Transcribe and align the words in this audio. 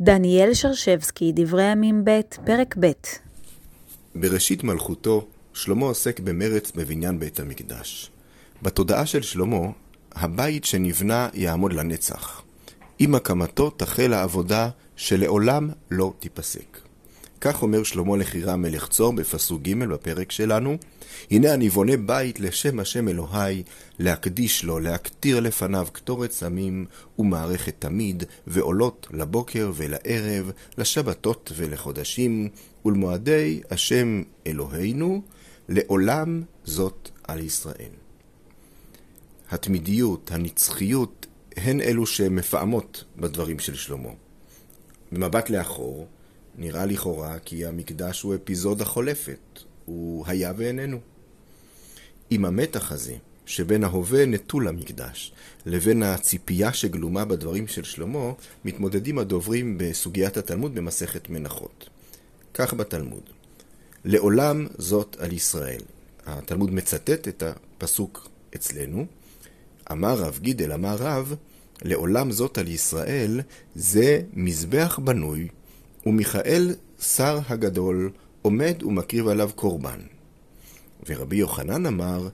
דניאל 0.00 0.54
שרשבסקי, 0.54 1.32
דברי 1.34 1.64
ימים 1.64 2.04
ב', 2.04 2.20
פרק 2.44 2.76
ב'. 2.80 2.90
בראשית 4.14 4.64
מלכותו, 4.64 5.26
שלמה 5.52 5.86
עוסק 5.86 6.20
במרץ 6.20 6.72
בבניין 6.76 7.18
בית 7.18 7.40
המקדש. 7.40 8.10
בתודעה 8.62 9.06
של 9.06 9.22
שלמה, 9.22 9.66
הבית 10.12 10.64
שנבנה 10.64 11.28
יעמוד 11.34 11.72
לנצח. 11.72 12.42
עם 12.98 13.14
הקמתו 13.14 13.70
תחל 13.70 14.12
העבודה 14.12 14.68
שלעולם 14.96 15.70
לא 15.90 16.12
תיפסק. 16.18 16.87
כך 17.40 17.62
אומר 17.62 17.82
שלמה 17.82 18.16
לחירם 18.16 18.62
מלך 18.62 18.88
צור 18.88 19.12
בפסוק 19.12 19.62
ג' 19.62 19.84
בפרק 19.84 20.32
שלנו, 20.32 20.76
הנה 21.30 21.54
אני 21.54 21.68
בונה 21.68 21.96
בית 21.96 22.40
לשם 22.40 22.80
השם 22.80 23.08
אלוהי, 23.08 23.62
להקדיש 23.98 24.64
לו, 24.64 24.78
להקטיר 24.78 25.40
לפניו 25.40 25.86
קטורת 25.92 26.32
סמים 26.32 26.86
ומערכת 27.18 27.74
תמיד, 27.78 28.24
ועולות 28.46 29.06
לבוקר 29.10 29.72
ולערב, 29.74 30.50
לשבתות 30.78 31.52
ולחודשים, 31.56 32.48
ולמועדי 32.84 33.60
השם 33.70 34.22
אלוהינו, 34.46 35.22
לעולם 35.68 36.42
זאת 36.64 37.10
על 37.24 37.40
ישראל. 37.40 37.90
התמידיות, 39.50 40.30
הנצחיות, 40.32 41.26
הן 41.56 41.80
אלו 41.80 42.06
שמפעמות 42.06 43.04
בדברים 43.16 43.58
של 43.58 43.74
שלמה. 43.74 44.08
במבט 45.12 45.50
לאחור, 45.50 46.06
נראה 46.56 46.86
לכאורה 46.86 47.38
כי 47.38 47.66
המקדש 47.66 48.22
הוא 48.22 48.34
אפיזודה 48.34 48.84
חולפת, 48.84 49.60
הוא 49.84 50.24
היה 50.26 50.52
ואיננו. 50.56 50.98
עם 52.30 52.44
המתח 52.44 52.92
הזה 52.92 53.14
שבין 53.46 53.84
ההווה 53.84 54.26
נטול 54.26 54.68
המקדש 54.68 55.32
לבין 55.66 56.02
הציפייה 56.02 56.72
שגלומה 56.72 57.24
בדברים 57.24 57.68
של 57.68 57.84
שלמה, 57.84 58.32
מתמודדים 58.64 59.18
הדוברים 59.18 59.78
בסוגיית 59.78 60.36
התלמוד 60.36 60.74
במסכת 60.74 61.28
מנחות. 61.28 61.88
כך 62.54 62.74
בתלמוד: 62.74 63.22
לעולם 64.04 64.66
זאת 64.78 65.16
על 65.20 65.32
ישראל. 65.32 65.80
התלמוד 66.26 66.70
מצטט 66.70 67.28
את 67.28 67.42
הפסוק 67.42 68.28
אצלנו. 68.56 69.06
אמר 69.92 70.14
רב 70.18 70.38
גידל, 70.42 70.72
אמר 70.72 70.96
רב, 70.96 71.34
לעולם 71.82 72.32
זאת 72.32 72.58
על 72.58 72.68
ישראל, 72.68 73.40
זה 73.74 74.22
מזבח 74.32 74.98
בנוי 75.04 75.48
ומיכאל 76.08 76.74
שר 77.00 77.38
הגדול 77.48 78.10
עומד 78.42 78.82
ומקריב 78.82 79.28
עליו 79.28 79.50
קורבן. 79.54 80.00
ורבי 81.06 81.36
יוחנן 81.36 81.86
אמר, 81.86 82.28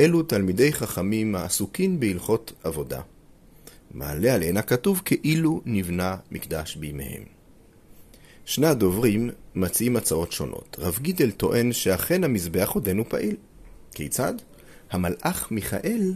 אלו 0.00 0.22
תלמידי 0.22 0.72
חכמים 0.72 1.34
העסוקים 1.34 2.00
בהלכות 2.00 2.52
עבודה. 2.64 3.00
מעלה 3.94 4.34
עליהן 4.34 4.56
הכתוב 4.56 5.02
כאילו 5.04 5.60
נבנה 5.64 6.16
מקדש 6.30 6.76
בימיהם. 6.76 7.22
שני 8.44 8.66
הדוברים 8.66 9.30
מציעים 9.54 9.96
הצעות 9.96 10.32
שונות. 10.32 10.76
רב 10.78 10.98
גידל 11.02 11.30
טוען 11.30 11.72
שאכן 11.72 12.24
המזבח 12.24 12.70
עודנו 12.74 13.08
פעיל. 13.08 13.36
כיצד? 13.94 14.34
המלאך 14.90 15.50
מיכאל 15.50 16.12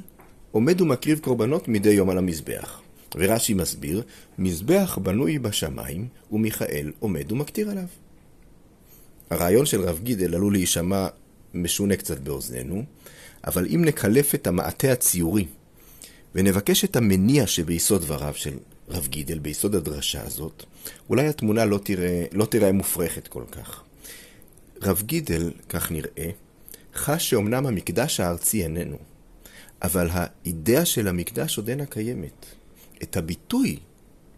עומד 0.53 0.81
ומקריב 0.81 1.19
קורבנות 1.19 1.69
מדי 1.69 1.91
יום 1.91 2.11
על 2.11 2.19
המזבח. 2.19 2.81
ורש"י 3.17 3.55
מסביר, 3.55 4.03
מזבח 4.39 4.99
בנוי 5.03 5.39
בשמיים, 5.39 6.09
ומיכאל 6.33 6.93
עומד 6.99 7.33
ומקטיר 7.33 7.71
עליו. 7.71 7.85
הרעיון 9.31 9.67
של 9.67 9.81
רב 9.81 10.01
גידל 10.03 10.35
עלול 10.35 10.53
להישמע 10.53 11.07
משונה 11.55 11.97
קצת 11.97 12.19
באוזנינו, 12.19 12.85
אבל 13.47 13.67
אם 13.67 13.85
נקלף 13.85 14.35
את 14.35 14.47
המעטה 14.47 14.93
הציורי, 14.93 15.47
ונבקש 16.35 16.85
את 16.85 16.97
המניע 16.97 17.47
שביסוד 17.47 18.03
דבריו 18.03 18.35
של 18.35 18.59
רב 18.89 19.07
גידל, 19.07 19.39
ביסוד 19.39 19.75
הדרשה 19.75 20.23
הזאת, 20.23 20.65
אולי 21.09 21.27
התמונה 21.27 21.65
לא 21.65 21.79
תראה, 21.79 22.25
לא 22.33 22.45
תראה 22.45 22.73
מופרכת 22.73 23.29
כל 23.29 23.45
כך. 23.53 23.83
רב 24.83 25.03
גידל, 25.07 25.51
כך 25.69 25.93
נראה, 25.93 26.31
חש 26.95 27.31
שאומנם 27.31 27.67
המקדש 27.67 28.21
הארצי 28.21 28.63
איננו, 28.63 28.99
אבל 29.83 30.09
האידאה 30.13 30.85
של 30.85 31.09
המקדש 31.09 31.59
עודנה 31.59 31.87
קיימת. 31.87 32.47
את 33.03 33.17
הביטוי 33.17 33.77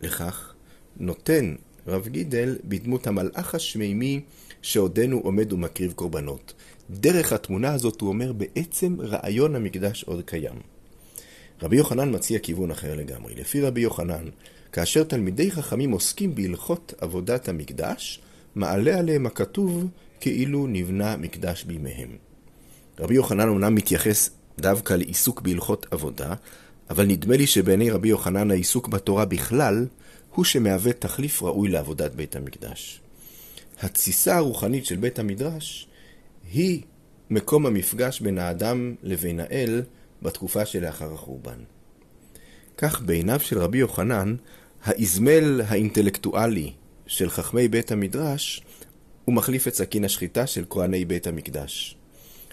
לכך 0.01 0.55
נותן 0.97 1.55
רב 1.87 2.09
גידל 2.09 2.59
בדמות 2.65 3.07
המלאך 3.07 3.55
השמימי 3.55 4.21
שעודנו 4.63 5.19
עומד 5.19 5.53
ומקריב 5.53 5.93
קורבנות. 5.93 6.53
דרך 6.91 7.33
התמונה 7.33 7.75
הזאת 7.75 8.01
הוא 8.01 8.09
אומר 8.09 8.33
בעצם 8.33 8.97
רעיון 9.01 9.57
המקדש 9.57 10.05
עוד 10.05 10.23
קיים. 10.25 10.61
רבי 11.63 11.77
יוחנן 11.77 12.15
מציע 12.15 12.39
כיוון 12.39 12.71
אחר 12.71 12.95
לגמרי. 12.95 13.35
לפי 13.35 13.61
רבי 13.61 13.81
יוחנן, 13.81 14.25
כאשר 14.73 15.05
תלמידי 15.05 15.51
חכמים 15.51 15.91
עוסקים 15.91 16.35
בהלכות 16.35 16.95
עבודת 16.99 17.49
המקדש, 17.49 18.21
מעלה 18.55 18.99
עליהם 18.99 19.27
הכתוב 19.27 19.87
כאילו 20.21 20.67
נבנה 20.67 21.17
מקדש 21.17 21.65
בימיהם. 21.65 22.17
רבי 22.99 23.15
יוחנן 23.15 23.49
אומנם 23.49 23.75
מתייחס 23.75 24.31
דווקא 24.59 24.95
לעיסוק 24.95 25.41
בהלכות 25.41 25.87
עבודה, 25.91 26.35
אבל 26.91 27.07
נדמה 27.07 27.37
לי 27.37 27.47
שבעיני 27.47 27.91
רבי 27.91 28.09
יוחנן 28.09 28.51
העיסוק 28.51 28.89
בתורה 28.89 29.25
בכלל, 29.25 29.87
הוא 30.35 30.45
שמהווה 30.45 30.93
תחליף 30.93 31.43
ראוי 31.43 31.69
לעבודת 31.69 32.15
בית 32.15 32.37
המקדש. 32.37 33.01
התסיסה 33.81 34.37
הרוחנית 34.37 34.87
של 34.87 34.97
בית 34.97 35.19
המדרש 35.19 35.89
היא 36.53 36.83
מקום 37.31 37.67
המפגש 37.67 38.21
בין 38.21 38.39
האדם 38.39 38.95
לבין 39.03 39.41
האל 39.41 39.83
בתקופה 40.23 40.67
שלאחר 40.67 41.13
החורבן. 41.15 41.59
כך 42.77 43.03
בעיניו 43.03 43.41
של 43.41 43.59
רבי 43.59 43.79
יוחנן, 43.79 44.37
האזמל 44.85 45.61
האינטלקטואלי 45.67 46.73
של 47.07 47.31
חכמי 47.31 47.69
בית 47.69 47.93
המדרש 47.93 48.63
הוא 49.25 49.35
מחליף 49.35 49.69
את 49.69 49.75
סכין 49.75 50.05
השחיטה 50.05 50.47
של 50.47 50.65
כהני 50.71 51.05
בית 51.05 51.27
המקדש. 51.27 51.97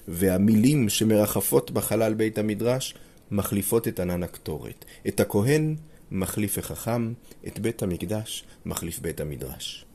והמילים 0.08 0.90
שמרחפות 0.90 1.72
בחלל 1.72 2.14
בית 2.14 2.38
המדרש 2.38 2.96
מחליפות 3.32 3.88
את 3.88 4.00
ענן 4.00 4.24
הקטורת. 4.24 4.86
את 5.08 5.20
הכהן 5.20 5.76
מחליף 6.12 6.58
החכם, 6.58 7.14
את 7.48 7.60
בית 7.60 7.84
המקדש 7.84 8.44
מחליף 8.66 9.00
בית 9.00 9.20
המדרש. 9.22 9.86